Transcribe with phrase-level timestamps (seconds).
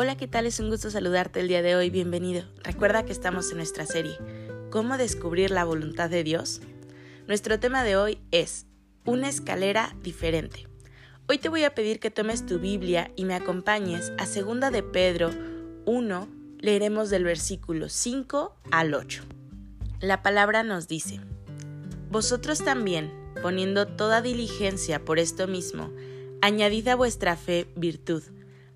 [0.00, 0.46] Hola, ¿qué tal?
[0.46, 1.90] Es un gusto saludarte el día de hoy.
[1.90, 2.44] Bienvenido.
[2.62, 4.16] Recuerda que estamos en nuestra serie
[4.70, 6.60] ¿Cómo descubrir la voluntad de Dios?
[7.26, 8.66] Nuestro tema de hoy es
[9.04, 10.68] una escalera diferente.
[11.28, 14.84] Hoy te voy a pedir que tomes tu Biblia y me acompañes a 2 de
[14.84, 15.30] Pedro
[15.84, 16.28] 1,
[16.60, 19.24] leeremos del versículo 5 al 8.
[19.98, 21.18] La palabra nos dice,
[22.08, 25.90] Vosotros también, poniendo toda diligencia por esto mismo,
[26.40, 28.22] añadid a vuestra fe virtud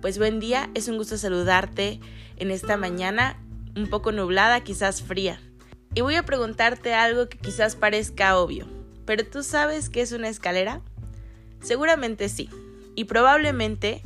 [0.00, 1.98] Pues buen día, es un gusto saludarte
[2.36, 3.36] en esta mañana
[3.74, 5.40] un poco nublada, quizás fría.
[5.92, 8.68] Y voy a preguntarte algo que quizás parezca obvio,
[9.04, 10.82] pero ¿tú sabes qué es una escalera?
[11.60, 12.48] Seguramente sí,
[12.94, 14.02] y probablemente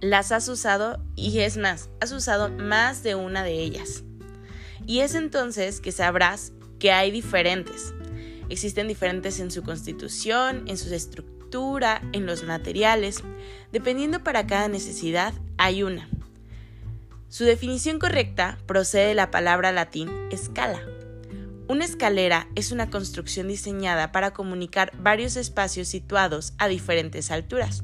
[0.00, 4.02] las has usado y es más, has usado más de una de ellas.
[4.88, 7.94] Y es entonces que sabrás que hay diferentes.
[8.48, 11.37] Existen diferentes en su constitución, en sus estructuras
[12.12, 13.22] en los materiales.
[13.72, 16.08] Dependiendo para cada necesidad, hay una.
[17.28, 20.82] Su definición correcta procede de la palabra latín escala.
[21.66, 27.82] Una escalera es una construcción diseñada para comunicar varios espacios situados a diferentes alturas.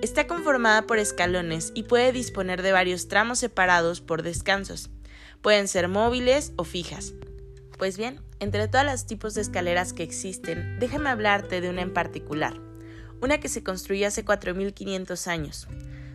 [0.00, 4.90] Está conformada por escalones y puede disponer de varios tramos separados por descansos.
[5.40, 7.14] Pueden ser móviles o fijas.
[7.78, 11.94] Pues bien, entre todos los tipos de escaleras que existen, déjame hablarte de una en
[11.94, 12.60] particular,
[13.20, 15.68] una que se construyó hace 4.500 años.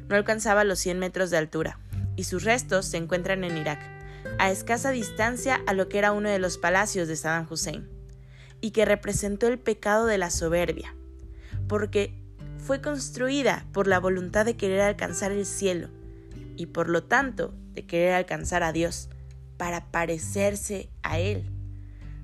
[0.10, 1.80] No alcanzaba los 100 metros de altura,
[2.18, 3.80] y sus restos se encuentran en Irak,
[4.40, 7.88] a escasa distancia a lo que era uno de los palacios de Saddam Hussein,
[8.60, 10.94] y que representó el pecado de la soberbia,
[11.70, 12.14] porque
[12.58, 15.88] fue construida por la voluntad de querer alcanzar el cielo,
[16.58, 19.08] y por lo tanto de querer alcanzar a Dios,
[19.56, 21.54] para parecerse a Él.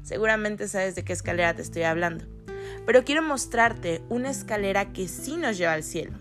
[0.04, 2.26] Seguramente sabes de qué escalera te estoy hablando.
[2.86, 6.14] Pero quiero mostrarte una escalera que sí nos lleva al cielo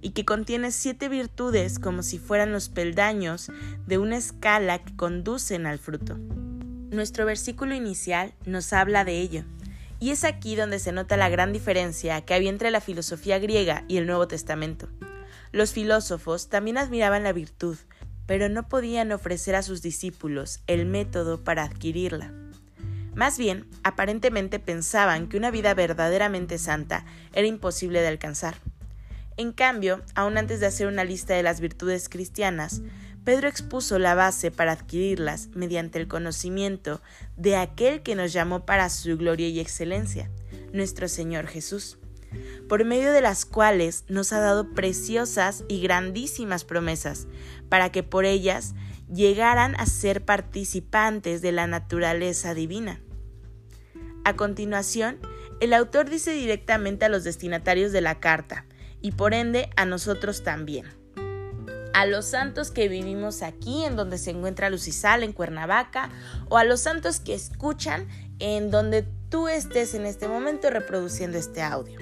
[0.00, 3.50] y que contiene siete virtudes como si fueran los peldaños
[3.86, 6.16] de una escala que conducen al fruto.
[6.90, 9.44] Nuestro versículo inicial nos habla de ello,
[10.00, 13.84] y es aquí donde se nota la gran diferencia que había entre la filosofía griega
[13.88, 14.88] y el Nuevo Testamento.
[15.50, 17.76] Los filósofos también admiraban la virtud,
[18.26, 22.32] pero no podían ofrecer a sus discípulos el método para adquirirla.
[23.18, 28.60] Más bien, aparentemente pensaban que una vida verdaderamente santa era imposible de alcanzar.
[29.36, 32.80] En cambio, aún antes de hacer una lista de las virtudes cristianas,
[33.24, 37.02] Pedro expuso la base para adquirirlas mediante el conocimiento
[37.36, 40.30] de aquel que nos llamó para su gloria y excelencia,
[40.72, 41.98] nuestro Señor Jesús,
[42.68, 47.26] por medio de las cuales nos ha dado preciosas y grandísimas promesas,
[47.68, 48.76] para que por ellas
[49.12, 53.00] llegaran a ser participantes de la naturaleza divina.
[54.28, 55.16] A continuación,
[55.58, 58.66] el autor dice directamente a los destinatarios de la carta,
[59.00, 60.84] y por ende a nosotros también.
[61.94, 66.10] A los santos que vivimos aquí, en donde se encuentra Lucisal, en Cuernavaca,
[66.50, 68.06] o a los santos que escuchan
[68.38, 71.98] en donde tú estés en este momento reproduciendo este audio.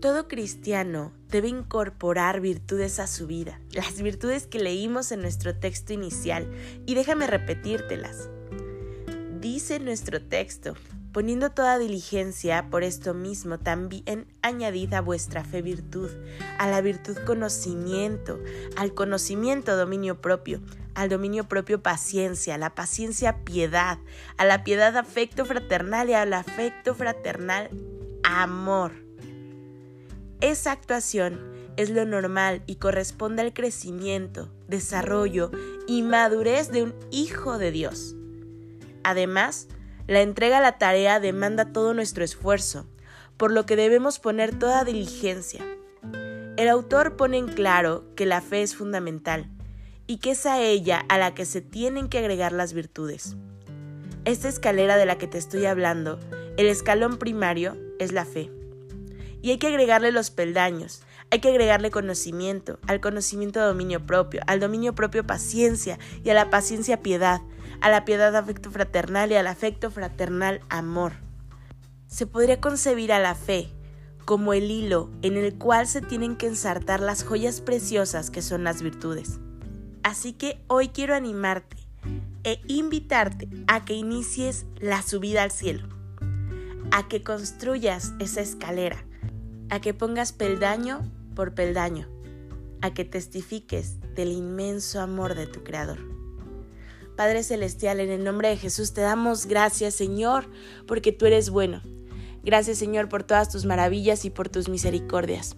[0.00, 5.92] Todo cristiano debe incorporar virtudes a su vida, las virtudes que leímos en nuestro texto
[5.92, 6.48] inicial,
[6.86, 8.28] y déjame repetírtelas.
[9.40, 10.74] Dice nuestro texto,
[11.18, 16.08] poniendo toda diligencia por esto mismo, también añadid a vuestra fe virtud,
[16.58, 18.38] a la virtud conocimiento,
[18.76, 20.60] al conocimiento dominio propio,
[20.94, 23.98] al dominio propio paciencia, a la paciencia piedad,
[24.36, 27.68] a la piedad afecto fraternal y al afecto fraternal
[28.22, 28.92] amor.
[30.40, 31.40] Esa actuación
[31.76, 35.50] es lo normal y corresponde al crecimiento, desarrollo
[35.88, 38.14] y madurez de un hijo de Dios.
[39.02, 39.66] Además,
[40.08, 42.86] la entrega a la tarea demanda todo nuestro esfuerzo,
[43.36, 45.62] por lo que debemos poner toda diligencia.
[46.56, 49.50] El autor pone en claro que la fe es fundamental
[50.06, 53.36] y que es a ella a la que se tienen que agregar las virtudes.
[54.24, 56.18] Esta escalera de la que te estoy hablando,
[56.56, 58.50] el escalón primario, es la fe.
[59.42, 64.60] Y hay que agregarle los peldaños, hay que agregarle conocimiento, al conocimiento dominio propio, al
[64.60, 67.40] dominio propio paciencia y a la paciencia piedad,
[67.80, 71.12] a la piedad afecto fraternal y al afecto fraternal amor.
[72.06, 73.68] Se podría concebir a la fe
[74.24, 78.64] como el hilo en el cual se tienen que ensartar las joyas preciosas que son
[78.64, 79.38] las virtudes.
[80.02, 81.76] Así que hoy quiero animarte
[82.44, 85.88] e invitarte a que inicies la subida al cielo,
[86.90, 89.04] a que construyas esa escalera,
[89.70, 91.00] a que pongas peldaño
[91.34, 92.08] por peldaño,
[92.80, 95.98] a que testifiques del inmenso amor de tu Creador.
[97.16, 100.48] Padre Celestial, en el nombre de Jesús te damos gracias, Señor,
[100.86, 101.82] porque tú eres bueno.
[102.44, 105.56] Gracias, Señor, por todas tus maravillas y por tus misericordias.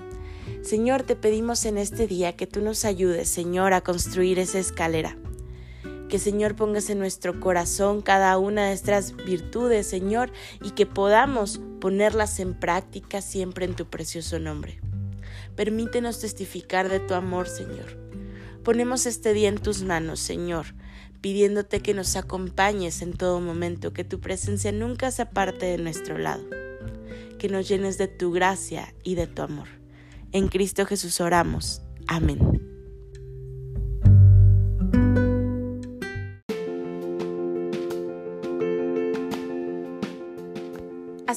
[0.63, 5.17] Señor, te pedimos en este día que tú nos ayudes, Señor, a construir esa escalera.
[6.11, 11.61] Que Señor pongas en nuestro corazón cada una de estas virtudes, Señor, y que podamos
[11.81, 14.81] ponerlas en práctica siempre en tu precioso nombre.
[15.55, 17.97] Permítenos testificar de tu amor, Señor.
[18.65, 20.75] Ponemos este día en tus manos, Señor,
[21.21, 26.19] pidiéndote que nos acompañes en todo momento, que tu presencia nunca se aparte de nuestro
[26.19, 26.43] lado,
[27.39, 29.69] que nos llenes de tu gracia y de tu amor.
[30.33, 31.83] En Cristo Jesús oramos.
[32.09, 32.60] Amén.